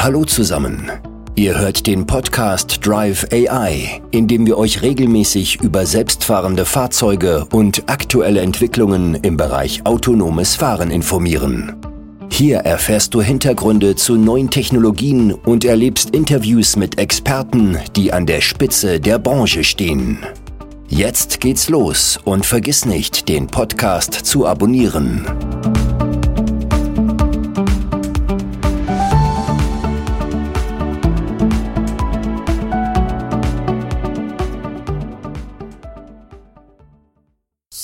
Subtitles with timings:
[0.00, 0.92] Hallo zusammen.
[1.34, 7.82] Ihr hört den Podcast Drive AI, in dem wir euch regelmäßig über selbstfahrende Fahrzeuge und
[7.88, 11.74] aktuelle Entwicklungen im Bereich autonomes Fahren informieren.
[12.30, 18.40] Hier erfährst du Hintergründe zu neuen Technologien und erlebst Interviews mit Experten, die an der
[18.40, 20.20] Spitze der Branche stehen.
[20.86, 25.26] Jetzt geht's los und vergiss nicht, den Podcast zu abonnieren.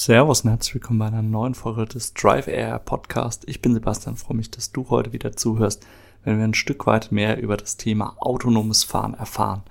[0.06, 3.44] Servus und herzlich willkommen bei einer neuen Folge des Drive Air Podcast.
[3.46, 5.86] Ich bin Sebastian, freue mich, dass du heute wieder zuhörst,
[6.24, 9.62] wenn wir ein Stück weit mehr über das Thema autonomes Fahren erfahren.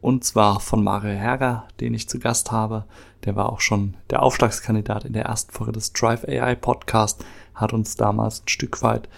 [0.00, 2.84] Und zwar von Mario Herger, den ich zu Gast habe.
[3.24, 7.24] Der war auch schon der Aufschlagskandidat in der ersten Folge des Drive AI Podcast,
[7.54, 9.08] hat uns damals ein Stück weit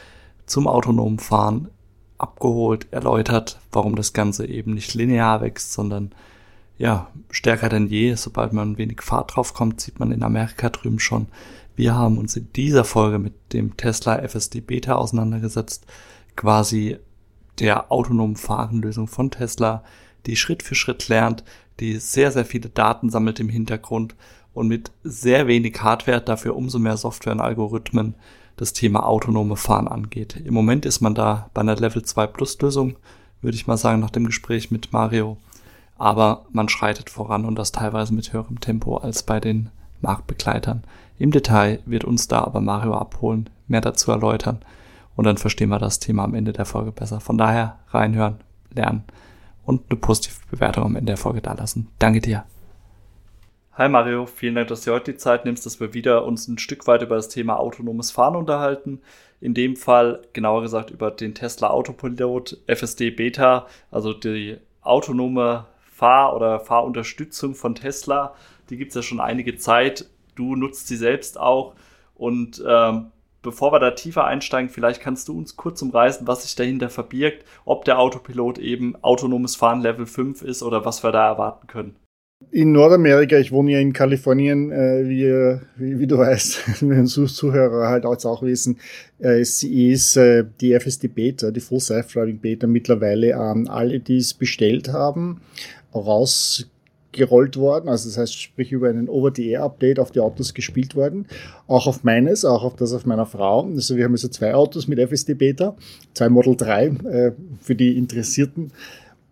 [0.45, 1.71] zum autonomen Fahren
[2.19, 6.13] abgeholt, erläutert, warum das Ganze eben nicht linear wächst, sondern
[6.79, 8.15] ja, stärker denn je.
[8.15, 11.29] Sobald man wenig Fahrt drauf kommt, sieht man in Amerika drüben schon.
[11.75, 15.87] Wir haben uns in dieser Folge mit dem Tesla FSD Beta auseinandergesetzt,
[16.37, 16.99] quasi
[17.59, 19.83] der autonomen Fahrenlösung von Tesla,
[20.27, 21.45] die Schritt für Schritt lernt,
[21.81, 24.15] die sehr, sehr viele Daten sammelt im Hintergrund
[24.55, 28.15] und mit sehr wenig Hardware, dafür umso mehr Software und Algorithmen
[28.57, 30.37] das Thema autonome Fahren angeht.
[30.45, 32.97] Im Moment ist man da bei einer Level 2 Plus Lösung,
[33.41, 35.39] würde ich mal sagen, nach dem Gespräch mit Mario
[36.03, 40.83] aber man schreitet voran und das teilweise mit höherem Tempo als bei den Marktbegleitern.
[41.17, 44.59] Im Detail wird uns da aber Mario abholen, mehr dazu erläutern
[45.15, 47.21] und dann verstehen wir das Thema am Ende der Folge besser.
[47.21, 48.41] Von daher reinhören,
[48.75, 49.05] lernen
[49.65, 51.87] und eine positive Bewertung am Ende der Folge dalassen.
[52.01, 52.47] Danke dir.
[53.75, 56.59] Hi Mario, vielen Dank, dass du heute die Zeit nimmst, dass wir wieder uns ein
[56.59, 59.01] Stück weit über das Thema autonomes Fahren unterhalten.
[59.41, 65.67] In dem Fall genauer gesagt über den Tesla Autopilot FSD Beta, also die autonome
[66.03, 68.35] Fahr- oder Fahrunterstützung von Tesla.
[68.71, 70.07] Die gibt es ja schon einige Zeit.
[70.35, 71.75] Du nutzt sie selbst auch.
[72.17, 76.57] Und ähm, bevor wir da tiefer einsteigen, vielleicht kannst du uns kurz umreißen, was sich
[76.57, 81.29] dahinter verbirgt, ob der Autopilot eben autonomes Fahren Level 5 ist oder was wir da
[81.29, 81.95] erwarten können.
[82.51, 87.89] In Nordamerika, ich wohne ja in Kalifornien, äh, wie, wie, wie, du weißt, wenn Zuhörer
[87.89, 88.79] halt auch, wissen,
[89.21, 94.17] äh, ist, ist äh, die FSD Beta, die Full Self-Driving Beta mittlerweile an alle, die
[94.17, 95.41] es bestellt haben,
[95.95, 97.89] rausgerollt worden.
[97.89, 101.27] Also das heißt, sprich über einen Over-the-Air-Update auf die Autos gespielt worden.
[101.67, 103.67] Auch auf meines, auch auf das auf meiner Frau.
[103.67, 105.77] Also wir haben also zwei Autos mit FSD Beta,
[106.15, 108.73] zwei Model 3 äh, für die Interessierten.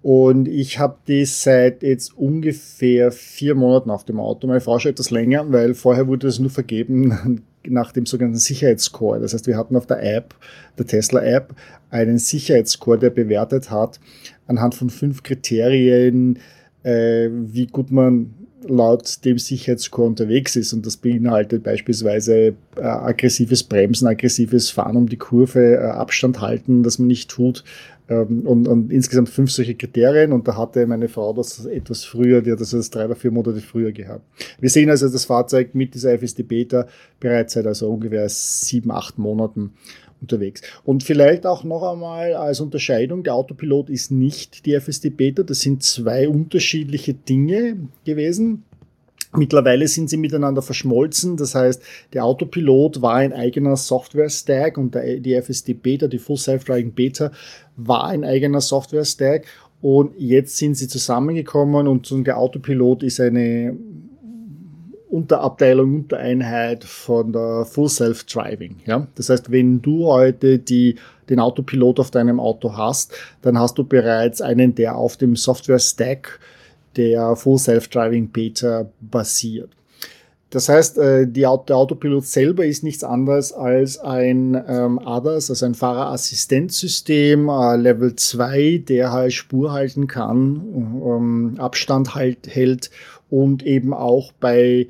[0.03, 4.47] Und ich habe die seit jetzt ungefähr vier Monaten auf dem Auto.
[4.47, 9.21] Meine Frau schon etwas länger, weil vorher wurde es nur vergeben nach dem sogenannten Sicherheitsscore.
[9.21, 10.35] Das heißt, wir hatten auf der App,
[10.79, 11.55] der Tesla-App,
[11.91, 14.01] einen Sicherheitsscore, der bewertet hat,
[14.47, 16.39] anhand von fünf Kriterien,
[16.83, 18.35] äh, wie gut man
[18.67, 20.73] laut dem Sicherheitsscore unterwegs ist.
[20.73, 26.83] Und das beinhaltet beispielsweise äh, aggressives Bremsen, aggressives Fahren um die Kurve, äh, Abstand halten,
[26.83, 27.65] das man nicht tut.
[28.09, 30.33] Ähm, und, und, insgesamt fünf solche Kriterien.
[30.33, 33.61] Und da hatte meine Frau das etwas früher, die hat das drei oder vier Monate
[33.61, 34.25] früher gehabt.
[34.59, 36.87] Wir sehen also das Fahrzeug mit dieser FSD Beta
[37.21, 39.73] bereits seit also ungefähr sieben, acht Monaten
[40.21, 40.63] unterwegs.
[40.85, 45.61] Und vielleicht auch noch einmal als Unterscheidung, der Autopilot ist nicht die FSD Beta, das
[45.61, 48.65] sind zwei unterschiedliche Dinge gewesen.
[49.33, 51.37] Mittlerweile sind sie miteinander verschmolzen.
[51.37, 51.81] Das heißt,
[52.13, 57.31] der Autopilot war ein eigener Software-Stack und die FSD Beta, die Full Self-Driving Beta,
[57.77, 59.47] war ein eigener Software-Stack.
[59.81, 63.77] Und jetzt sind sie zusammengekommen und der Autopilot ist eine
[65.11, 68.77] Unterabteilung, Untereinheit von der Full Self-Driving.
[68.87, 69.07] Ja?
[69.17, 70.97] Das heißt, wenn du heute die,
[71.29, 73.13] den Autopilot auf deinem Auto hast,
[73.43, 76.39] dann hast du bereits einen, der auf dem Software-Stack
[76.97, 79.71] der Full Self-Driving Beta basiert.
[80.51, 85.65] Das heißt, äh, die, der Autopilot selber ist nichts anderes als ein ähm, ADAS, also
[85.65, 92.91] ein Fahrerassistenzsystem, äh, Level 2, der halt Spur halten kann, ähm, Abstand halt, hält
[93.31, 94.89] und eben auch bei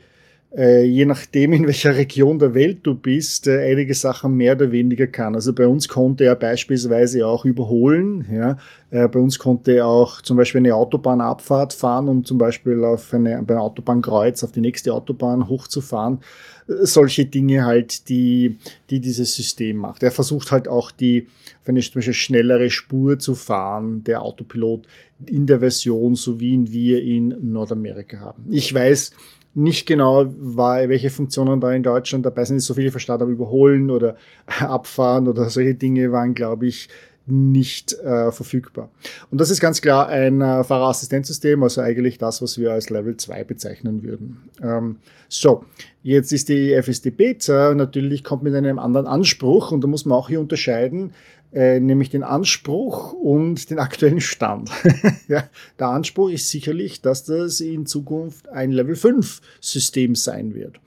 [0.56, 4.73] äh, je nachdem, in welcher Region der Welt du bist, äh, einige Sachen mehr oder
[4.73, 5.35] weniger kann.
[5.35, 8.26] Also bei uns konnte er beispielsweise auch überholen.
[8.32, 8.58] Ja.
[8.91, 13.14] Äh, bei uns konnte er auch zum Beispiel eine Autobahnabfahrt fahren, um zum Beispiel auf
[13.14, 16.19] eine, beim Autobahnkreuz auf die nächste Autobahn hochzufahren.
[16.67, 18.58] Äh, solche Dinge halt, die,
[18.91, 20.03] die dieses System macht.
[20.03, 21.29] Er versucht halt auch die,
[21.62, 24.87] auf eine schnellere Spur zu fahren, der Autopilot
[25.26, 28.46] in der Version, so wie wir in Nordamerika haben.
[28.50, 29.12] Ich weiß,
[29.55, 32.61] nicht genau, war, welche Funktionen da in Deutschland dabei sind.
[32.61, 32.91] So viele
[33.23, 34.17] aber überholen oder
[34.61, 36.88] abfahren oder solche Dinge waren, glaube ich,
[37.31, 38.91] nicht äh, verfügbar.
[39.31, 43.17] Und das ist ganz klar ein äh, Fahrerassistenzsystem, also eigentlich das, was wir als Level
[43.17, 44.38] 2 bezeichnen würden.
[44.62, 44.97] Ähm,
[45.29, 45.65] so,
[46.03, 50.19] jetzt ist die FSD Beta natürlich kommt mit einem anderen Anspruch und da muss man
[50.19, 51.12] auch hier unterscheiden,
[51.53, 54.71] äh, nämlich den Anspruch und den aktuellen Stand.
[55.29, 55.44] ja,
[55.79, 60.81] der Anspruch ist sicherlich, dass das in Zukunft ein Level 5 System sein wird.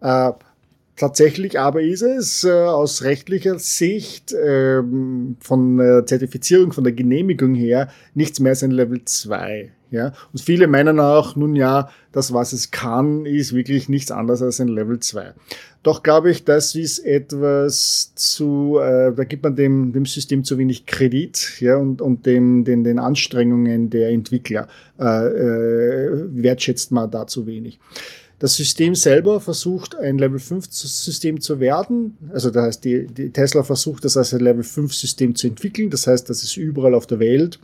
[0.00, 0.32] Äh,
[1.00, 7.54] Tatsächlich aber ist es äh, aus rechtlicher Sicht ähm, von der Zertifizierung, von der Genehmigung
[7.54, 9.70] her nichts mehr als ein Level 2.
[9.90, 10.12] Ja?
[10.30, 14.60] Und viele meinen auch, nun ja, das, was es kann, ist wirklich nichts anderes als
[14.60, 15.32] ein Level 2.
[15.82, 20.58] Doch glaube ich, das ist etwas zu, äh, da gibt man dem, dem System zu
[20.58, 24.68] wenig Kredit ja, und, und dem, den, den Anstrengungen der Entwickler
[24.98, 27.80] äh, äh, wertschätzt man da zu wenig.
[28.40, 32.16] Das System selber versucht, ein Level 5 System zu werden.
[32.32, 35.90] Also das heißt, die, die Tesla versucht das als ein Level 5 System zu entwickeln.
[35.90, 37.60] Das heißt, dass es überall auf der Welt,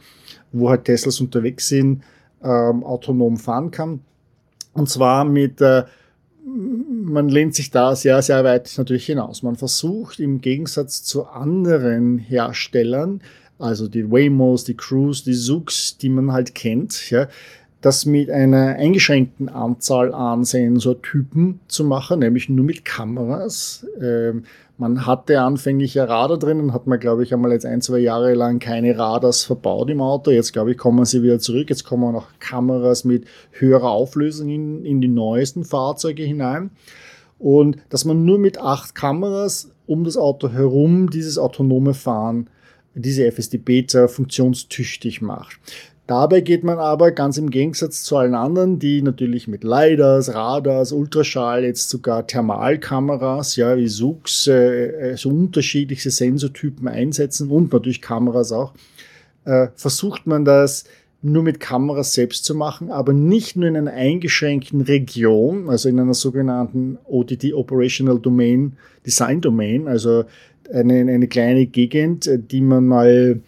[0.52, 2.02] wo halt Teslas unterwegs sind,
[2.44, 4.00] ähm, autonom fahren kann.
[4.74, 5.84] Und zwar mit, äh,
[6.44, 9.42] man lehnt sich da sehr, sehr weit natürlich hinaus.
[9.42, 13.22] Man versucht im Gegensatz zu anderen Herstellern,
[13.58, 17.28] also die Waymos, die Cruise, die Zoox, die man halt kennt, ja,
[17.80, 23.86] das mit einer eingeschränkten Anzahl an Sensortypen zu machen, nämlich nur mit Kameras.
[24.00, 24.44] Ähm,
[24.78, 27.98] man hatte anfänglich ja Radar drin und hat man, glaube ich, einmal jetzt ein, zwei
[27.98, 30.30] Jahre lang keine Radars verbaut im Auto.
[30.30, 31.70] Jetzt, glaube ich, kommen sie wieder zurück.
[31.70, 36.70] Jetzt kommen noch Kameras mit höherer Auflösung in, in die neuesten Fahrzeuge hinein.
[37.38, 42.48] Und dass man nur mit acht Kameras um das Auto herum dieses autonome Fahren
[42.94, 45.58] diese FSD-Beta funktionstüchtig macht.
[46.06, 50.92] Dabei geht man aber ganz im Gegensatz zu allen anderen, die natürlich mit LiDARs, Radars,
[50.92, 58.02] Ultraschall, jetzt sogar Thermalkameras, ja, wie SUX, äh, äh, so unterschiedliche Sensortypen einsetzen und natürlich
[58.02, 58.72] Kameras auch,
[59.46, 60.84] äh, versucht man das
[61.22, 65.98] nur mit Kameras selbst zu machen, aber nicht nur in einer eingeschränkten Region, also in
[65.98, 70.24] einer sogenannten ODD Operational Domain, Design Domain, also
[70.72, 73.40] eine, eine kleine Gegend, die man mal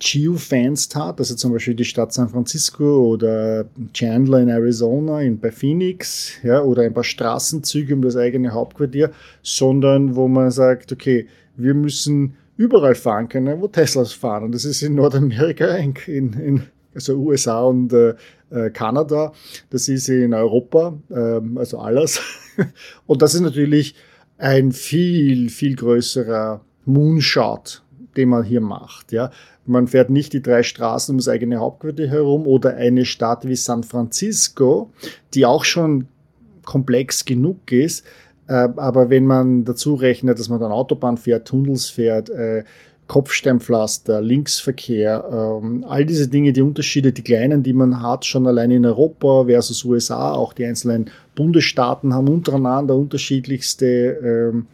[0.00, 5.52] Geo-Fans tat, also zum Beispiel die Stadt San Francisco oder Chandler in Arizona, in, bei
[5.52, 9.12] Phoenix, ja, oder ein paar Straßenzüge um das eigene Hauptquartier,
[9.42, 11.26] sondern wo man sagt, okay,
[11.56, 14.44] wir müssen überall fahren können, wo Teslas fahren.
[14.44, 16.62] Und das ist in Nordamerika, in, in,
[16.94, 18.14] also USA und äh,
[18.50, 19.32] äh, Kanada,
[19.70, 22.20] das ist in Europa, äh, also alles.
[23.06, 23.94] Und das ist natürlich
[24.38, 27.82] ein viel, viel größerer Moonshot,
[28.16, 29.12] den man hier macht.
[29.12, 29.30] Ja.
[29.66, 33.56] Man fährt nicht die drei Straßen um das eigene Hauptquartier herum oder eine Stadt wie
[33.56, 34.90] San Francisco,
[35.34, 36.08] die auch schon
[36.64, 38.04] komplex genug ist.
[38.48, 42.64] Äh, aber wenn man dazu rechnet, dass man dann Autobahn fährt, Tunnels fährt, äh,
[43.10, 48.70] Kopfsteinpflaster, Linksverkehr, ähm, all diese Dinge, die Unterschiede, die kleinen, die man hat, schon allein
[48.70, 54.66] in Europa versus USA, auch die einzelnen Bundesstaaten haben untereinander unterschiedlichste ähm,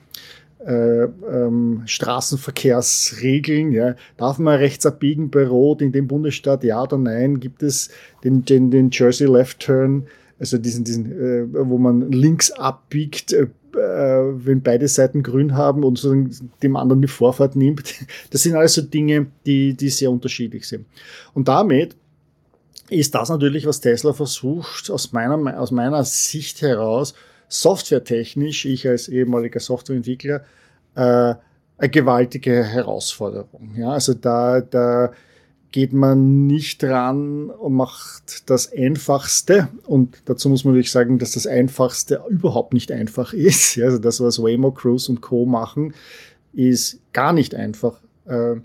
[0.67, 3.73] äh, ähm, Straßenverkehrsregeln.
[3.73, 3.95] Ja.
[4.17, 6.65] Darf man rechts abbiegen bei Rot in dem Bundesstaat?
[6.65, 7.41] Ja oder nein?
[7.41, 7.91] Gibt es
[8.25, 10.07] den, den, den Jersey Left Turn,
[10.39, 15.99] also diesen, diesen äh, wo man links abbiegt, äh, wenn beide Seiten grün haben und
[15.99, 16.15] so
[16.63, 17.95] dem anderen die Vorfahrt nimmt?
[18.31, 20.87] Das sind alles so Dinge, die, die sehr unterschiedlich sind.
[21.33, 21.95] Und damit
[22.89, 27.15] ist das natürlich, was Tesla versucht, aus meiner, aus meiner Sicht heraus,
[27.49, 30.45] softwaretechnisch, ich als ehemaliger Softwareentwickler,
[30.95, 31.35] äh,
[31.79, 33.75] eine gewaltige Herausforderung.
[33.77, 35.13] Ja, also da, da
[35.73, 39.69] geht man nicht ran und macht das Einfachste.
[39.87, 43.77] Und dazu muss man natürlich sagen, dass das Einfachste überhaupt nicht einfach ist.
[43.77, 45.45] Ja, also das, was Waymo, Cruise und Co.
[45.45, 45.95] machen,
[46.55, 48.01] ist gar nicht einfach.
[48.25, 48.57] Äh,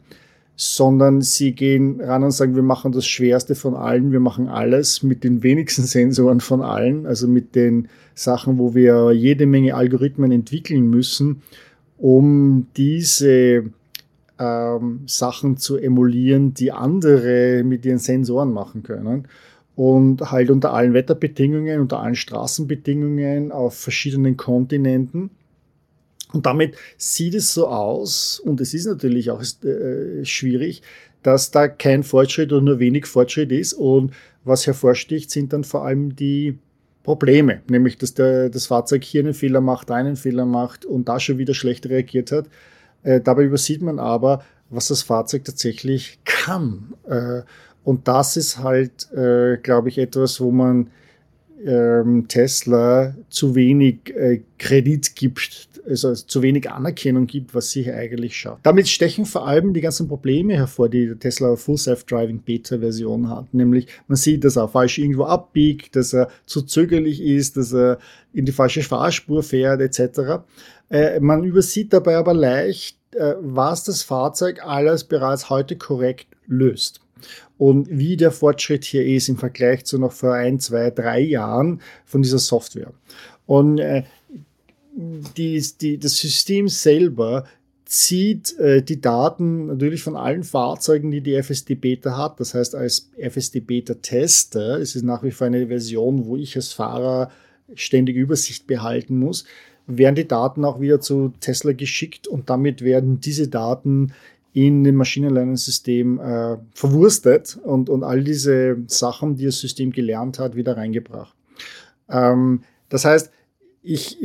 [0.55, 5.01] sondern sie gehen ran und sagen, wir machen das Schwerste von allen, wir machen alles
[5.01, 10.31] mit den wenigsten Sensoren von allen, also mit den Sachen, wo wir jede Menge Algorithmen
[10.31, 11.41] entwickeln müssen,
[11.97, 13.71] um diese
[14.41, 19.27] ähm, Sachen zu emulieren, die andere mit ihren Sensoren machen können.
[19.75, 25.31] Und halt unter allen Wetterbedingungen, unter allen Straßenbedingungen auf verschiedenen Kontinenten.
[26.33, 30.81] Und damit sieht es so aus, und es ist natürlich auch äh, schwierig,
[31.23, 33.73] dass da kein Fortschritt oder nur wenig Fortschritt ist.
[33.73, 36.57] Und was hervorsticht, sind dann vor allem die
[37.03, 41.09] Probleme, nämlich dass der, das Fahrzeug hier einen Fehler macht, da einen Fehler macht und
[41.09, 42.47] da schon wieder schlecht reagiert hat.
[43.03, 46.93] Äh, dabei übersieht man aber, was das Fahrzeug tatsächlich kann.
[47.07, 47.41] Äh,
[47.83, 50.91] und das ist halt, äh, glaube ich, etwas, wo man
[51.65, 57.95] ähm, Tesla zu wenig äh, Kredit gibt, also zu wenig Anerkennung gibt, was sie hier
[57.95, 58.59] eigentlich schaut.
[58.63, 63.53] Damit stechen vor allem die ganzen Probleme hervor, die Tesla Full Self-Driving Beta-Version hat.
[63.53, 67.99] Nämlich, man sieht, dass er falsch irgendwo abbiegt, dass er zu zögerlich ist, dass er
[68.33, 70.43] in die falsche Fahrspur fährt, etc.
[70.89, 77.00] Äh, man übersieht dabei aber leicht, äh, was das Fahrzeug alles bereits heute korrekt löst
[77.61, 81.79] und wie der Fortschritt hier ist im Vergleich zu noch vor ein, zwei, drei Jahren
[82.05, 82.91] von dieser Software.
[83.45, 84.01] Und äh,
[85.37, 87.45] die, die, das System selber
[87.85, 92.39] zieht äh, die Daten natürlich von allen Fahrzeugen, die die FSD Beta hat.
[92.39, 96.55] Das heißt, als FSD Beta Tester ist es nach wie vor eine Version, wo ich
[96.55, 97.29] als Fahrer
[97.75, 99.45] ständig Übersicht behalten muss,
[99.85, 104.13] werden die Daten auch wieder zu Tesla geschickt und damit werden diese Daten
[104.53, 110.55] in dem Maschinenlernsystem äh, verwurstet und, und all diese Sachen, die das System gelernt hat,
[110.55, 111.35] wieder reingebracht.
[112.09, 113.31] Ähm, das heißt,
[113.83, 114.17] ich,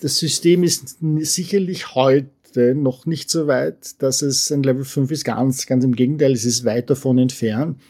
[0.00, 5.24] das System ist sicherlich heute noch nicht so weit, dass es ein Level 5 ist.
[5.24, 7.80] Ganz, ganz im Gegenteil, es ist weit davon entfernt.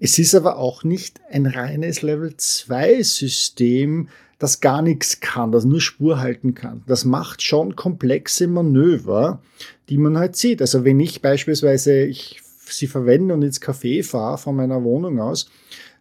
[0.00, 5.64] Es ist aber auch nicht ein reines Level 2 System, das gar nichts kann, das
[5.64, 6.82] nur Spur halten kann.
[6.86, 9.40] Das macht schon komplexe Manöver,
[9.88, 10.60] die man halt sieht.
[10.60, 15.50] Also wenn ich beispielsweise ich sie verwende und ins Café fahre von meiner Wohnung aus,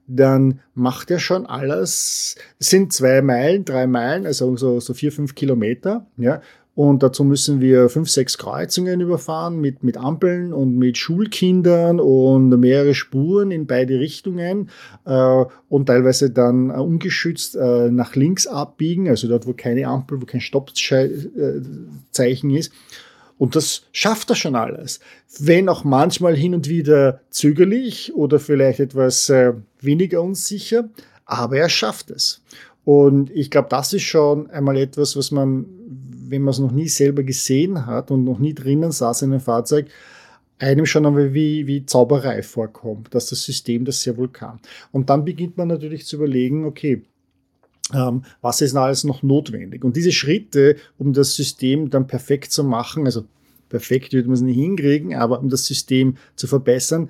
[0.07, 5.11] dann macht er schon alles, es sind zwei Meilen, drei Meilen, also so, so vier,
[5.11, 6.41] fünf Kilometer, ja,
[6.75, 12.49] und dazu müssen wir fünf, sechs Kreuzungen überfahren mit, mit Ampeln und mit Schulkindern und
[12.49, 14.71] mehrere Spuren in beide Richtungen
[15.05, 20.19] äh, und teilweise dann äh, ungeschützt äh, nach links abbiegen, also dort, wo keine Ampel,
[20.19, 22.73] wo kein Stoppzeichen ist.
[23.37, 24.99] Und das schafft er schon alles.
[25.37, 30.89] Wenn auch manchmal hin und wieder zögerlich oder vielleicht etwas äh, weniger unsicher,
[31.25, 32.41] aber er schafft es.
[32.85, 35.65] Und ich glaube, das ist schon einmal etwas, was man,
[36.29, 39.41] wenn man es noch nie selber gesehen hat und noch nie drinnen saß in einem
[39.41, 39.87] Fahrzeug,
[40.59, 44.59] einem schon einmal wie, wie Zauberei vorkommt, dass das System das sehr wohl kann.
[44.91, 47.03] Und dann beginnt man natürlich zu überlegen, okay,
[47.93, 49.83] ähm, was ist alles noch notwendig?
[49.83, 53.25] Und diese Schritte, um das System dann perfekt zu machen, also
[53.69, 57.09] perfekt wird man es nicht hinkriegen, aber um das System zu verbessern,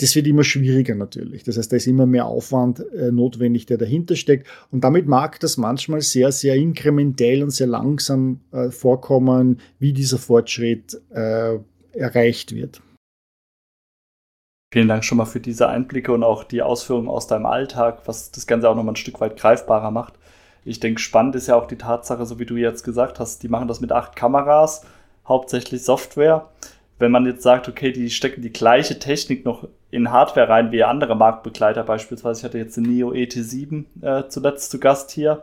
[0.00, 1.44] das wird immer schwieriger natürlich.
[1.44, 4.48] Das heißt, da ist immer mehr Aufwand äh, notwendig, der dahinter steckt.
[4.70, 10.18] Und damit mag das manchmal sehr, sehr inkrementell und sehr langsam äh, vorkommen, wie dieser
[10.18, 11.58] Fortschritt äh,
[11.92, 12.80] erreicht wird.
[14.72, 18.30] Vielen Dank schon mal für diese Einblicke und auch die Ausführungen aus deinem Alltag, was
[18.30, 20.14] das Ganze auch noch mal ein Stück weit greifbarer macht.
[20.64, 23.48] Ich denke, spannend ist ja auch die Tatsache, so wie du jetzt gesagt hast, die
[23.48, 24.86] machen das mit acht Kameras,
[25.26, 26.48] hauptsächlich Software
[27.00, 30.84] wenn man jetzt sagt, okay, die stecken die gleiche Technik noch in Hardware rein wie
[30.84, 32.40] andere Marktbegleiter beispielsweise.
[32.40, 35.42] Ich hatte jetzt den Neo ET7 äh, zuletzt zu Gast hier,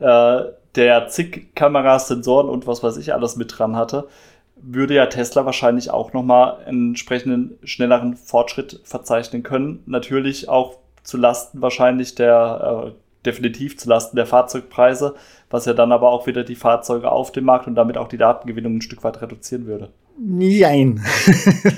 [0.00, 0.42] äh,
[0.74, 4.08] der zig Kameras, Sensoren und was weiß ich alles mit dran hatte,
[4.56, 9.84] würde ja Tesla wahrscheinlich auch nochmal einen entsprechenden schnelleren Fortschritt verzeichnen können.
[9.86, 12.92] Natürlich auch zu Lasten wahrscheinlich der, äh,
[13.24, 15.14] definitiv zu Lasten der Fahrzeugpreise,
[15.48, 18.18] was ja dann aber auch wieder die Fahrzeuge auf dem Markt und damit auch die
[18.18, 19.90] Datengewinnung ein Stück weit reduzieren würde.
[20.20, 21.00] Nein.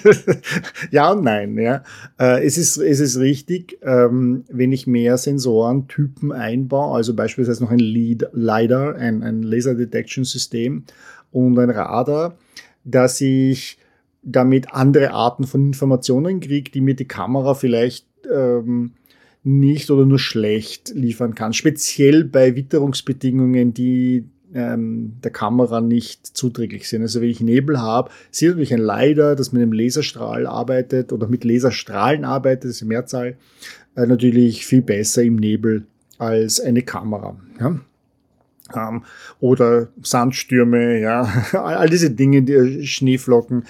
[0.91, 1.59] ja und nein.
[1.59, 1.83] Ja.
[2.19, 7.71] Äh, es, ist, es ist richtig, ähm, wenn ich mehr Sensorentypen einbaue, also beispielsweise noch
[7.71, 10.85] ein Lead LiDAR, ein, ein Laser Detection System
[11.33, 12.39] und ein Radar,
[12.85, 13.79] dass ich
[14.23, 18.93] damit andere Arten von Informationen kriege, die mir die Kamera vielleicht ähm,
[19.43, 21.53] nicht oder nur schlecht liefern kann.
[21.53, 27.03] Speziell bei Witterungsbedingungen, die ähm, der Kamera nicht zuträglich sind.
[27.03, 31.29] Also wenn ich Nebel habe, sieht natürlich ein Leider, das mit einem Laserstrahl arbeitet oder
[31.29, 33.37] mit Laserstrahlen arbeitet, das ist die Mehrzahl,
[33.97, 35.87] äh, natürlich viel besser im Nebel
[36.19, 37.37] als eine Kamera.
[37.61, 37.81] Ja?
[38.75, 39.05] Ähm,
[39.41, 43.65] oder Sandstürme, ja, all diese Dinge, die äh, Schneeflocken.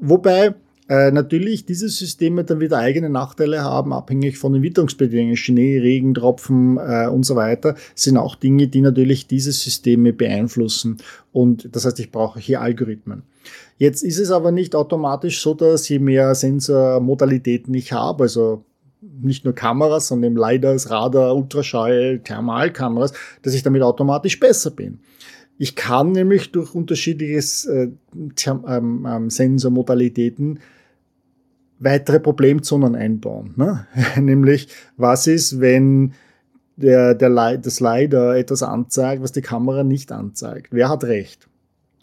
[0.00, 0.54] Wobei
[0.88, 5.36] äh, natürlich diese Systeme dann wieder eigene Nachteile haben, abhängig von den Witterungsbedingungen.
[5.36, 10.98] Schnee, Regen, Tropfen äh, und so weiter sind auch Dinge, die natürlich diese Systeme beeinflussen.
[11.32, 13.22] Und das heißt, ich brauche hier Algorithmen.
[13.78, 18.64] Jetzt ist es aber nicht automatisch so, dass je mehr Sensormodalitäten ich habe, also
[19.00, 23.12] nicht nur Kameras, sondern eben LiDARs, Radar, Ultraschall, Thermalkameras,
[23.42, 25.00] dass ich damit automatisch besser bin.
[25.58, 27.38] Ich kann nämlich durch unterschiedliche
[27.70, 27.88] äh,
[28.46, 30.60] ähm, ähm, Sensormodalitäten
[31.78, 33.54] weitere Problemzonen einbauen.
[33.56, 33.86] Ne?
[34.20, 36.12] Nämlich, was ist, wenn
[36.76, 40.68] der, der, das LiDAR etwas anzeigt, was die Kamera nicht anzeigt?
[40.72, 41.48] Wer hat recht?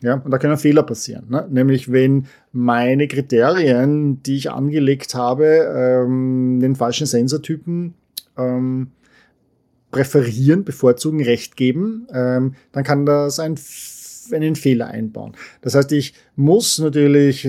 [0.01, 1.25] Ja, und da können Fehler passieren.
[1.29, 1.47] Ne?
[1.49, 7.93] Nämlich, wenn meine Kriterien, die ich angelegt habe, ähm, den falschen Sensortypen
[8.37, 8.91] ähm,
[9.93, 13.57] präferieren, bevorzugen, Recht geben, ähm, dann kann das ein
[14.31, 15.33] einen Fehler einbauen.
[15.61, 17.47] Das heißt, ich muss natürlich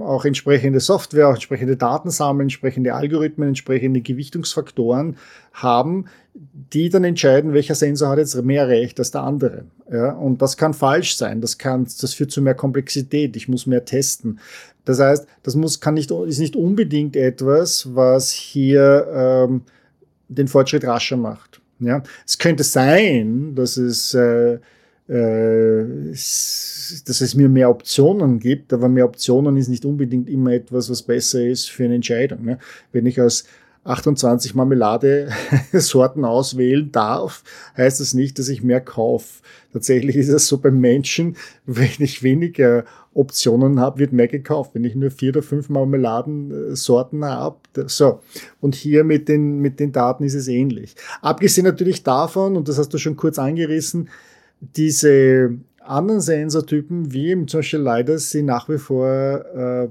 [0.00, 5.16] auch entsprechende Software, auch entsprechende Daten sammeln, entsprechende Algorithmen, entsprechende Gewichtungsfaktoren
[5.52, 9.66] haben, die dann entscheiden, welcher Sensor hat jetzt mehr Recht als der andere.
[9.90, 11.40] Ja, und das kann falsch sein.
[11.40, 13.36] Das kann, das führt zu mehr Komplexität.
[13.36, 14.40] Ich muss mehr testen.
[14.84, 19.62] Das heißt, das muss, kann nicht, ist nicht unbedingt etwas, was hier ähm,
[20.28, 21.60] den Fortschritt rascher macht.
[21.80, 24.54] Ja, es könnte sein, dass es, äh,
[25.08, 30.88] äh, dass es mir mehr Optionen gibt, aber mehr Optionen ist nicht unbedingt immer etwas,
[30.90, 32.44] was besser ist für eine Entscheidung.
[32.44, 32.58] Ne?
[32.92, 33.44] Wenn ich als
[33.86, 37.42] 28 Marmelade-Sorten auswählen darf,
[37.76, 39.42] heißt das nicht, dass ich mehr kaufe.
[39.72, 44.72] Tatsächlich ist es so beim Menschen, wenn ich weniger Optionen habe, wird mehr gekauft.
[44.74, 48.20] Wenn ich nur vier oder fünf Marmeladensorten habe, so.
[48.60, 50.96] Und hier mit den, mit den Daten ist es ähnlich.
[51.22, 54.08] Abgesehen natürlich davon, und das hast du schon kurz angerissen,
[54.60, 59.88] diese anderen Sensortypen, wie zum Beispiel leider, sind nach wie vor äh,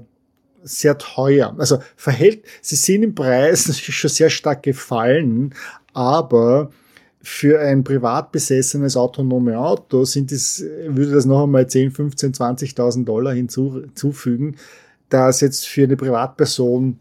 [0.62, 1.54] sehr teuer.
[1.58, 5.54] Also verhält, sie sind im Preis schon sehr stark gefallen,
[5.92, 6.70] aber
[7.22, 13.04] für ein privat besessenes autonome Auto sind es, würde das noch einmal 10, 15, 20.000
[13.04, 14.56] Dollar hinzufügen,
[15.08, 16.98] das jetzt für eine Privatperson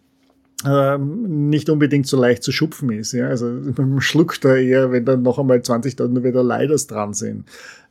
[0.66, 3.12] ähm, nicht unbedingt so leicht zu schupfen ist.
[3.12, 3.28] Ja?
[3.28, 3.46] Also
[3.78, 7.46] man schluckt da eher, wenn dann noch einmal 20.000 wieder Leiders dran sind.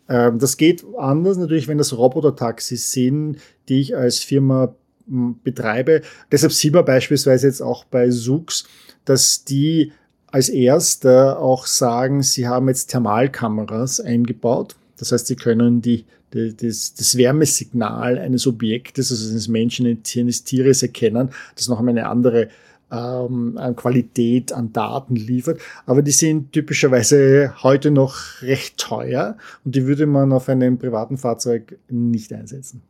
[0.08, 3.36] Ähm, das geht anders natürlich, wenn das Roboter-Taxis sind,
[3.68, 4.74] die ich als Firma
[5.06, 6.02] betreibe.
[6.30, 8.64] Deshalb sieht man beispielsweise jetzt auch bei Sux,
[9.04, 9.92] dass die
[10.26, 14.76] als erster auch sagen, sie haben jetzt Thermalkameras eingebaut.
[14.98, 20.44] Das heißt, sie können die, die das, das Wärmesignal eines Objektes, also eines Menschen, eines
[20.44, 22.48] Tieres erkennen, das noch einmal eine andere
[22.90, 25.60] ähm, Qualität an Daten liefert.
[25.86, 31.16] Aber die sind typischerweise heute noch recht teuer und die würde man auf einem privaten
[31.16, 32.82] Fahrzeug nicht einsetzen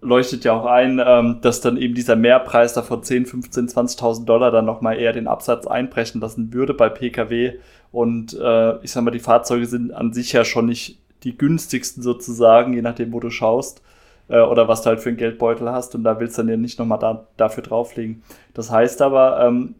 [0.00, 4.24] leuchtet ja auch ein, ähm, dass dann eben dieser Mehrpreis da von 10, 15, 20.000
[4.24, 7.58] Dollar dann nochmal eher den Absatz einbrechen lassen würde bei Pkw.
[7.92, 12.02] Und äh, ich sag mal, die Fahrzeuge sind an sich ja schon nicht die günstigsten
[12.02, 13.82] sozusagen, je nachdem, wo du schaust
[14.28, 15.94] äh, oder was du halt für einen Geldbeutel hast.
[15.94, 18.22] Und da willst du dann ja nicht nochmal da, dafür drauflegen.
[18.54, 19.74] Das heißt aber, ähm,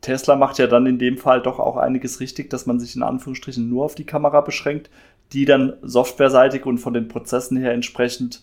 [0.00, 3.02] Tesla macht ja dann in dem Fall doch auch einiges richtig, dass man sich in
[3.02, 4.90] Anführungsstrichen nur auf die Kamera beschränkt,
[5.32, 8.42] die dann softwareseitig und von den Prozessen her entsprechend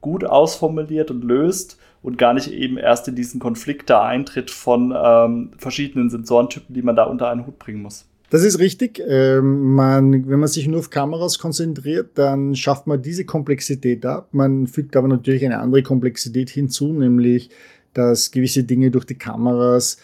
[0.00, 4.94] gut ausformuliert und löst und gar nicht eben erst in diesen Konflikt da eintritt von
[4.96, 8.06] ähm, verschiedenen Sensorentypen, die man da unter einen Hut bringen muss.
[8.30, 9.02] Das ist richtig.
[9.06, 14.28] Ähm, man, wenn man sich nur auf Kameras konzentriert, dann schafft man diese Komplexität ab.
[14.32, 17.50] Man fügt aber natürlich eine andere Komplexität hinzu, nämlich,
[17.94, 19.98] dass gewisse Dinge durch die Kameras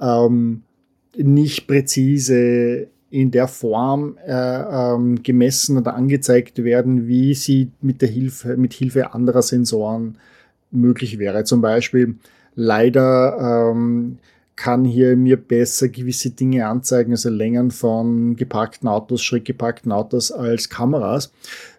[0.00, 0.62] ähm,
[1.16, 8.08] nicht präzise in der Form äh, ähm, gemessen oder angezeigt werden, wie sie mit der
[8.08, 10.16] Hilfe, mit Hilfe anderer Sensoren
[10.70, 11.44] möglich wäre.
[11.44, 12.16] Zum Beispiel
[12.54, 14.18] leider ähm,
[14.56, 20.32] kann hier mir besser gewisse Dinge anzeigen, also Längen von geparkten Autos, schräg geparkten Autos
[20.32, 21.32] als Kameras.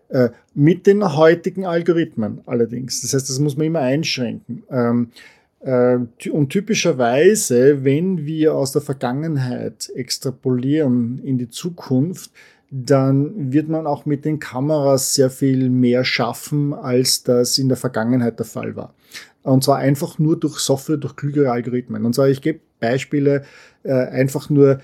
[0.08, 3.02] Äh, mit den heutigen Algorithmen allerdings.
[3.02, 4.64] Das heißt, das muss man immer einschränken.
[4.72, 12.32] Ähm, äh, und typischerweise, wenn wir aus der Vergangenheit extrapolieren in die Zukunft,
[12.72, 17.78] dann wird man auch mit den Kameras sehr viel mehr schaffen, als das in der
[17.78, 18.94] Vergangenheit der Fall war.
[19.44, 22.06] Und zwar einfach nur durch Software, durch klügere Algorithmen.
[22.06, 23.44] Und zwar, ich gebe Beispiele,
[23.84, 24.80] äh, einfach nur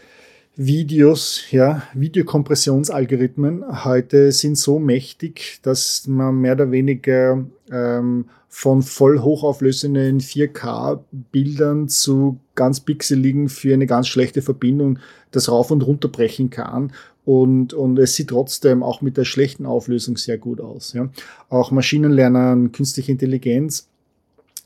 [0.58, 8.26] Videos, ja, Videokompressionsalgorithmen heute sind so mächtig, dass man mehr oder weniger ähm,
[8.58, 15.00] von voll hochauflösenden 4K-Bildern zu ganz pixeligen für eine ganz schlechte Verbindung
[15.32, 16.94] das rauf und runter brechen kann.
[17.26, 20.94] Und, und es sieht trotzdem auch mit der schlechten Auflösung sehr gut aus.
[20.94, 21.10] Ja.
[21.50, 23.90] Auch Maschinenlernen, künstliche Intelligenz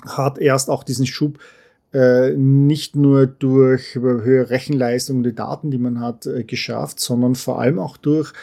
[0.06, 1.40] hat erst auch diesen Schub
[1.92, 7.34] äh, nicht nur durch höhere Rechenleistung und die Daten, die man hat, äh, geschafft, sondern
[7.34, 8.34] vor allem auch durch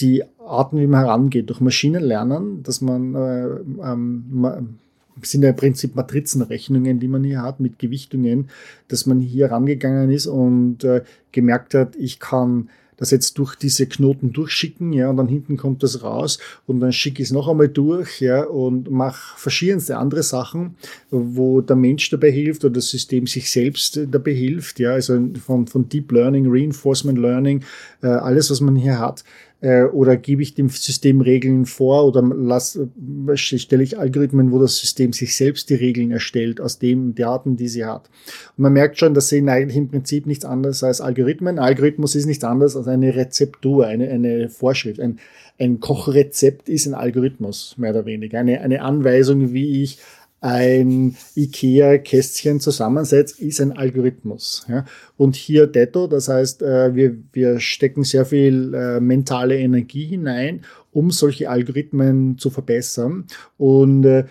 [0.00, 3.46] die Arten, wie man herangeht, durch Maschinenlernen, dass man äh,
[3.84, 4.78] ähm,
[5.22, 8.48] sind ja im Prinzip Matrizenrechnungen, die man hier hat mit Gewichtungen,
[8.88, 11.02] dass man hier rangegangen ist und äh,
[11.32, 15.82] gemerkt hat, ich kann das jetzt durch diese Knoten durchschicken, ja, und dann hinten kommt
[15.82, 20.22] das raus und dann schicke ich es noch einmal durch, ja, und mache verschiedenste andere
[20.22, 20.76] Sachen,
[21.10, 25.66] wo der Mensch dabei hilft oder das System sich selbst dabei hilft, ja, also von,
[25.66, 27.64] von Deep Learning, Reinforcement Learning,
[28.02, 29.24] äh, alles, was man hier hat,
[29.62, 34.58] Äh, oder gebe ich dem System Regeln vor oder lass, äh, stelle ich Algorithmen, wo
[34.58, 38.10] das System sich selbst die Regeln erstellt aus den Daten, die sie hat.
[38.56, 41.58] Und man merkt schon, das sind eigentlich im Prinzip nichts anderes als Algorithmen.
[41.58, 45.00] Algorithmus ist nichts anderes als eine Rezeptur, eine, eine Vorschrift.
[45.00, 45.18] Ein,
[45.58, 48.38] ein Kochrezept ist ein Algorithmus, mehr oder weniger.
[48.38, 49.98] Eine, eine Anweisung, wie ich
[50.46, 54.64] ein IKEA-Kästchen zusammensetzt, ist ein Algorithmus.
[54.68, 54.84] Ja.
[55.16, 60.62] Und hier Detto, das heißt, äh, wir, wir stecken sehr viel äh, mentale Energie hinein,
[60.96, 63.26] um solche Algorithmen zu verbessern.
[63.58, 64.24] Und äh,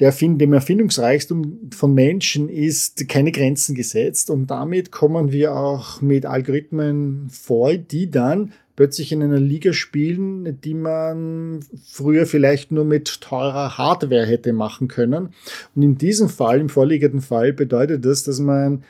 [0.00, 4.28] der dem Erfindungsreichtum von Menschen ist keine Grenzen gesetzt.
[4.28, 10.60] Und damit kommen wir auch mit Algorithmen vor, die dann plötzlich in einer Liga spielen,
[10.60, 15.28] die man früher vielleicht nur mit teurer Hardware hätte machen können.
[15.76, 18.82] Und in diesem Fall, im vorliegenden Fall, bedeutet das, dass man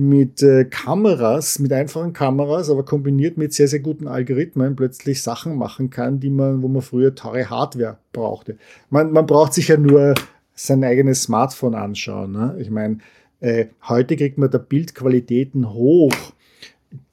[0.00, 5.56] mit äh, Kameras, mit einfachen Kameras, aber kombiniert mit sehr, sehr guten Algorithmen plötzlich Sachen
[5.56, 8.56] machen kann, die man, wo man früher teure Hardware brauchte.
[8.88, 10.14] Man, man braucht sich ja nur
[10.54, 12.32] sein eigenes Smartphone anschauen.
[12.32, 12.56] Ne?
[12.58, 12.98] Ich meine,
[13.40, 16.14] äh, heute kriegt man da Bildqualitäten hoch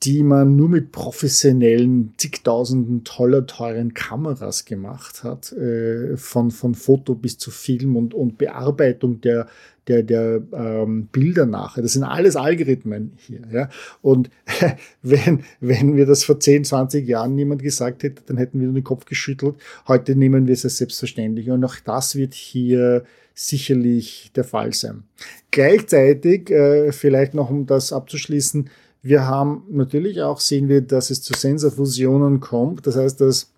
[0.03, 7.13] die man nur mit professionellen, zigtausenden toller, teuren Kameras gemacht hat, äh, von, von Foto
[7.13, 9.47] bis zu Film und, und Bearbeitung der,
[9.87, 11.83] der, der ähm, Bilder nachher.
[11.83, 13.41] Das sind alles Algorithmen hier.
[13.51, 13.69] Ja?
[14.01, 14.31] Und
[15.03, 18.83] wenn, wenn wir das vor 10, 20 Jahren niemand gesagt hätte, dann hätten wir den
[18.83, 19.55] Kopf geschüttelt.
[19.87, 21.51] Heute nehmen wir es als selbstverständlich.
[21.51, 23.03] Und auch das wird hier
[23.35, 25.03] sicherlich der Fall sein.
[25.51, 28.69] Gleichzeitig, äh, vielleicht noch um das abzuschließen,
[29.07, 32.85] wir haben natürlich auch, sehen wir, dass es zu Sensorfusionen kommt.
[32.87, 33.51] Das heißt, dass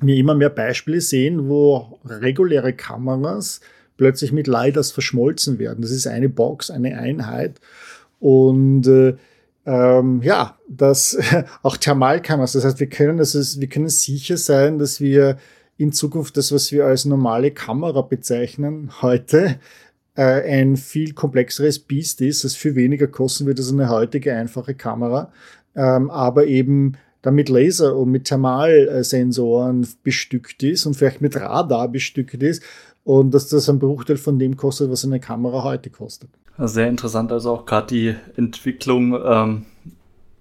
[0.00, 3.60] wir immer mehr Beispiele sehen, wo reguläre Kameras
[3.96, 5.82] plötzlich mit LiDARs verschmolzen werden.
[5.82, 7.60] Das ist eine Box, eine Einheit.
[8.20, 9.16] Und äh,
[9.66, 11.18] ähm, ja, das
[11.62, 12.52] auch Thermalkameras.
[12.52, 15.38] Das heißt, wir können, das ist, wir können sicher sein, dass wir
[15.76, 19.58] in Zukunft das, was wir als normale Kamera bezeichnen, heute
[20.22, 25.32] ein viel komplexeres Biest ist, das viel weniger kosten wird als eine heutige einfache Kamera,
[25.76, 32.42] ähm, aber eben damit Laser und mit Thermalsensoren bestückt ist und vielleicht mit Radar bestückt
[32.42, 32.62] ist
[33.04, 36.30] und dass das ein Bruchteil von dem kostet, was eine Kamera heute kostet.
[36.58, 39.66] Sehr interessant, also auch gerade die Entwicklung, ähm,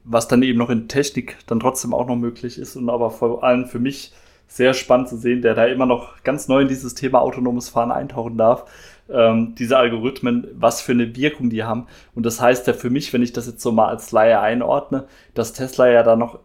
[0.03, 3.43] was dann eben noch in Technik dann trotzdem auch noch möglich ist und aber vor
[3.43, 4.13] allem für mich
[4.47, 7.91] sehr spannend zu sehen, der da immer noch ganz neu in dieses Thema autonomes Fahren
[7.91, 8.65] eintauchen darf,
[9.09, 11.87] ähm, diese Algorithmen, was für eine Wirkung die haben.
[12.15, 15.05] Und das heißt ja für mich, wenn ich das jetzt so mal als Laie einordne,
[15.33, 16.39] dass Tesla ja da noch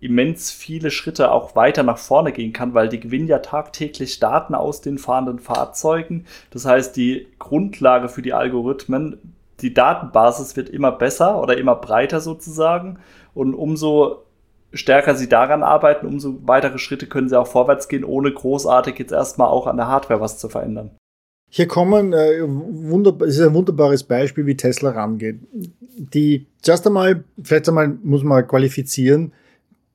[0.00, 4.54] immens viele Schritte auch weiter nach vorne gehen kann, weil die gewinnen ja tagtäglich Daten
[4.54, 6.24] aus den fahrenden Fahrzeugen.
[6.50, 12.20] Das heißt, die Grundlage für die Algorithmen, die Datenbasis wird immer besser oder immer breiter
[12.20, 13.00] sozusagen.
[13.34, 14.22] Und umso
[14.72, 19.12] stärker sie daran arbeiten, umso weitere Schritte können sie auch vorwärts gehen, ohne großartig jetzt
[19.12, 20.90] erstmal auch an der Hardware was zu verändern.
[21.50, 25.38] Hier kommen, äh, wunderbar, es ist ein wunderbares Beispiel, wie Tesla rangeht.
[25.96, 29.32] Die, zuerst einmal, vielleicht einmal muss man qualifizieren,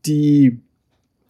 [0.06, 0.60] die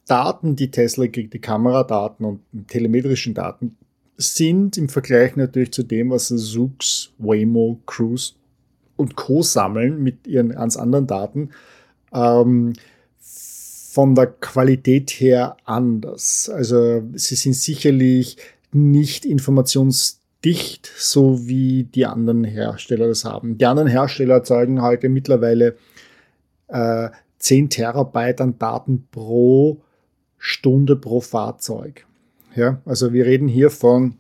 [0.08, 3.76] Daten, die Tesla kriegt, die Kameradaten und telemetrischen Daten,
[4.18, 8.34] sind im Vergleich natürlich zu dem, was Zoox, Waymo, Cruise
[8.96, 9.42] und Co.
[9.42, 11.50] sammeln mit ihren ganz anderen Daten,
[12.14, 12.74] ähm,
[13.94, 16.50] von der Qualität her anders.
[16.50, 18.38] Also sie sind sicherlich
[18.74, 23.58] nicht informationsdicht, so wie die anderen Hersteller das haben.
[23.58, 25.76] Die anderen Hersteller erzeugen heute mittlerweile
[26.68, 27.10] äh,
[27.40, 29.82] 10 Terabyte an Daten pro
[30.38, 32.06] Stunde pro Fahrzeug.
[32.56, 34.16] Ja, also wir reden hier von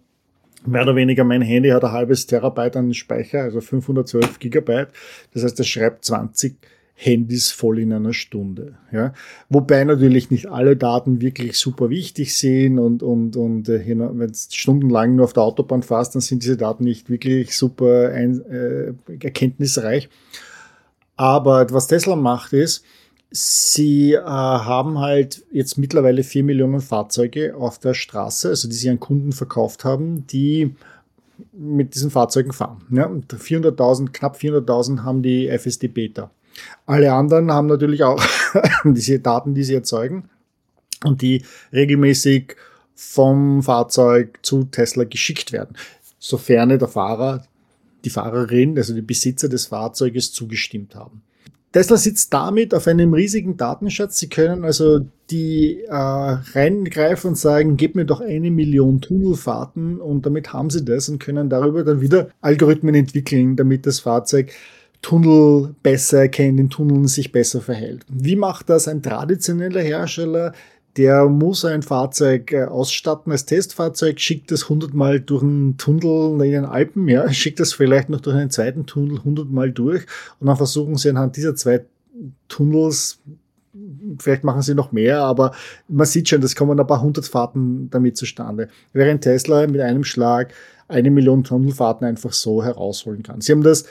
[0.65, 4.89] mehr oder weniger mein Handy hat ein halbes Terabyte an Speicher, also 512 Gigabyte.
[5.33, 6.57] Das heißt, es schreibt 20
[6.95, 8.75] Handys voll in einer Stunde.
[8.91, 9.13] Ja?
[9.49, 14.33] Wobei natürlich nicht alle Daten wirklich super wichtig sind und, und, und äh, wenn du
[14.33, 18.93] stundenlang nur auf der Autobahn fährst, dann sind diese Daten nicht wirklich super ein, äh,
[19.07, 20.09] erkenntnisreich.
[21.15, 22.83] Aber was Tesla macht ist,
[23.31, 28.89] sie äh, haben halt jetzt mittlerweile vier Millionen Fahrzeuge auf der Straße, also die sie
[28.89, 30.75] an Kunden verkauft haben, die
[31.51, 32.83] mit diesen Fahrzeugen fahren.
[32.91, 33.07] Ja?
[33.07, 36.29] 400.000, knapp 400.000 haben die FSD Beta.
[36.85, 38.23] Alle anderen haben natürlich auch
[38.83, 40.29] diese Daten, die sie erzeugen
[41.03, 42.55] und die regelmäßig
[42.95, 45.75] vom Fahrzeug zu Tesla geschickt werden,
[46.19, 47.45] sofern der Fahrer,
[48.05, 51.21] die Fahrerin, also die Besitzer des Fahrzeuges zugestimmt haben.
[51.73, 54.19] Tesla sitzt damit auf einem riesigen Datenschatz.
[54.19, 60.23] Sie können also die äh, reingreifen und sagen, gib mir doch eine Million Tunnelfahrten und
[60.27, 64.51] damit haben sie das und können darüber dann wieder Algorithmen entwickeln, damit das Fahrzeug
[65.03, 68.03] Tunnel besser erkennt, in Tunneln sich besser verhält.
[68.09, 70.53] Wie macht das ein traditioneller Hersteller,
[70.97, 76.43] der muss ein Fahrzeug äh, ausstatten als Testfahrzeug, schickt das 100 Mal durch einen Tunnel
[76.45, 80.05] in den Alpen, ja, schickt das vielleicht noch durch einen zweiten Tunnel 100 Mal durch
[80.39, 81.85] und dann versuchen sie anhand dieser zwei
[82.47, 83.19] Tunnels
[84.19, 85.51] vielleicht machen sie noch mehr, aber
[85.87, 88.69] man sieht schon, das kommen ein paar hundert Fahrten damit zustande.
[88.93, 90.53] Während Tesla mit einem Schlag
[90.87, 93.41] eine Million Tunnelfahrten einfach so herausholen kann.
[93.41, 93.85] Sie haben das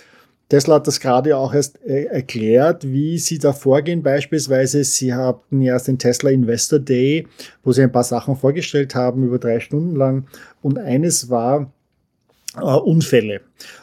[0.53, 4.03] Tesla hat das gerade auch erst äh, erklärt, wie sie da vorgehen.
[4.03, 7.27] Beispielsweise, sie hatten erst den Tesla Investor Day,
[7.65, 10.27] wo sie ein paar Sachen vorgestellt haben, über drei Stunden lang.
[10.61, 11.73] Und eines war
[12.55, 13.41] äh, Unfälle.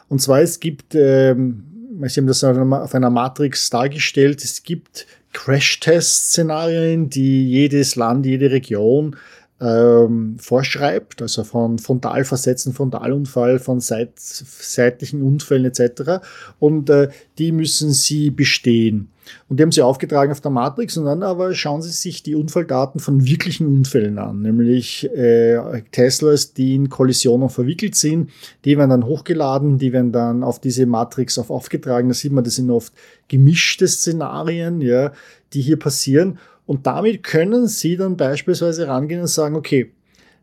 [0.10, 1.63] Und zwar, es gibt, ähm,
[2.03, 9.15] sie haben das auf einer Matrix dargestellt, es gibt Crash-Test-Szenarien, die jedes Land, jede Region
[9.62, 16.22] ähm, vorschreibt, also von Frontalversetzen, Frontalunfall, von seit, seitlichen Unfällen etc.
[16.60, 19.12] Und äh, die müssen sie bestehen.
[19.48, 22.36] Und die haben sie aufgetragen auf der Matrix und dann aber schauen sie sich die
[22.36, 28.32] Unfalldaten von wirklichen Unfällen an, nämlich äh, Teslas, die in Kollisionen verwickelt sind.
[28.65, 32.10] Die werden dann hochgeladen, die werden dann auf diese Matrix auf aufgetragen.
[32.10, 32.93] Da sieht man, das sind oft
[33.28, 35.12] gemischte Szenarien, ja,
[35.54, 36.39] die hier passieren.
[36.69, 39.91] Und damit können Sie dann beispielsweise rangehen und sagen, okay,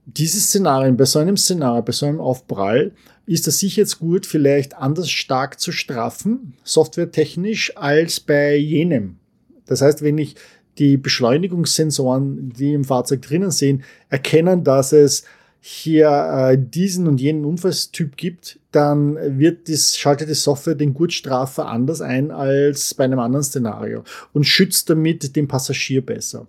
[0.06, 2.90] dieses Szenarien, bei so einem Szenario, bei so einem Aufprall,
[3.26, 9.20] ist es sicher jetzt gut, vielleicht anders stark zu straffen, softwaretechnisch, als bei jenem.
[9.66, 10.34] Das heißt, wenn ich
[10.78, 15.22] die Beschleunigungssensoren, die im Fahrzeug drinnen sind, erkennen, dass es
[15.60, 21.66] hier äh, diesen und jenen Unfallstyp gibt, dann wird das, schaltet die Software den Gurtstrafer
[21.66, 26.46] anders ein als bei einem anderen Szenario und schützt damit den Passagier besser.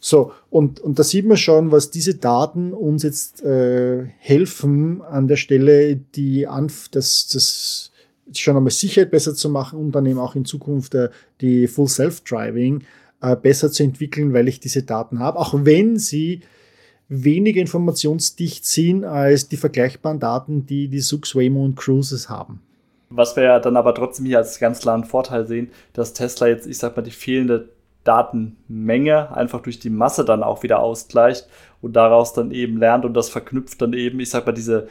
[0.00, 5.28] So, und, und da sieht man schon, was diese Daten uns jetzt äh, helfen, an
[5.28, 7.90] der Stelle die Anf das, das
[8.34, 11.08] schon einmal Sicherheit besser zu machen und dann eben auch in Zukunft äh,
[11.40, 12.82] die Full Self-Driving
[13.22, 16.42] äh, besser zu entwickeln, weil ich diese Daten habe, auch wenn sie
[17.08, 22.62] weniger informationsdicht sind als die vergleichbaren Daten, die die Sux, Waymo und Cruises haben.
[23.10, 26.66] Was wir ja dann aber trotzdem hier als ganz klaren Vorteil sehen, dass Tesla jetzt,
[26.66, 27.68] ich sag mal, die fehlende
[28.04, 31.46] Datenmenge einfach durch die Masse dann auch wieder ausgleicht
[31.82, 34.88] und daraus dann eben lernt und das verknüpft dann eben, ich sag mal, diese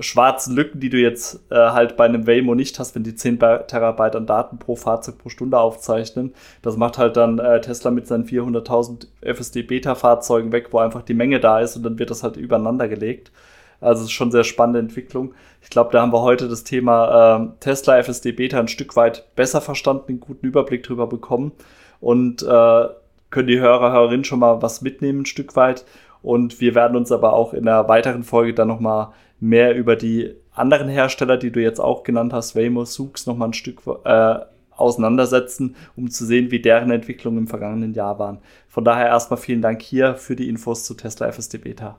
[0.00, 3.38] schwarzen Lücken, die du jetzt äh, halt bei einem Waymo nicht hast, wenn die 10
[3.38, 6.34] Terabyte an Daten pro Fahrzeug pro Stunde aufzeichnen.
[6.62, 11.40] Das macht halt dann äh, Tesla mit seinen 400.000 FSD-Beta-Fahrzeugen weg, wo einfach die Menge
[11.40, 13.32] da ist und dann wird das halt übereinander gelegt.
[13.80, 15.34] Also es ist schon sehr spannende Entwicklung.
[15.60, 19.34] Ich glaube, da haben wir heute das Thema äh, Tesla FSD Beta ein Stück weit
[19.34, 21.52] besser verstanden, einen guten Überblick drüber bekommen
[22.00, 22.86] und äh,
[23.30, 25.84] können die Hörer, Hörerinnen schon mal was mitnehmen ein Stück weit.
[26.22, 29.08] Und wir werden uns aber auch in einer weiteren Folge dann nochmal
[29.42, 33.54] mehr über die anderen Hersteller, die du jetzt auch genannt hast, Waymo, Sux, nochmal ein
[33.54, 34.36] Stück äh,
[34.70, 38.38] auseinandersetzen, um zu sehen, wie deren Entwicklungen im vergangenen Jahr waren.
[38.68, 41.98] Von daher erstmal vielen Dank hier für die Infos zu Tesla FSD Beta.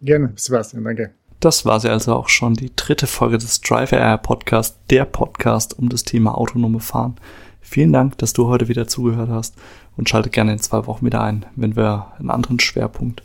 [0.00, 1.10] Gerne, Sebastian, danke.
[1.40, 5.76] Das war sie also auch schon, die dritte Folge des Drive Air Podcast, der Podcast
[5.76, 7.16] um das Thema autonome Fahren.
[7.60, 9.56] Vielen Dank, dass du heute wieder zugehört hast
[9.96, 13.22] und schalte gerne in zwei Wochen wieder ein, wenn wir einen anderen Schwerpunkt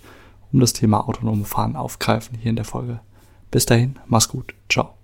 [0.51, 3.01] um das Thema autonome Fahren aufgreifen hier in der Folge.
[3.55, 4.53] Bis dahin, mach's gut.
[4.67, 4.97] Ciao.